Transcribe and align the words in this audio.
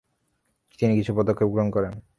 তিনি 0.79 0.93
কিছু 0.95 1.11
পদক্ষেপ 1.17 1.47
গ্রহণ 1.47 1.69
করেন। 1.71 1.93